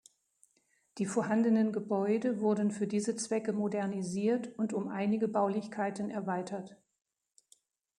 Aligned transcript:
Die 0.97 1.05
vorhandenen 1.05 1.71
Gebäude 1.71 2.39
wurden 2.39 2.71
für 2.71 2.87
diese 2.87 3.15
Zwecke 3.15 3.53
modernisiert 3.53 4.47
und 4.57 4.73
um 4.73 4.87
einige 4.87 5.27
Baulichkeiten 5.27 6.09
erweitert. 6.09 6.75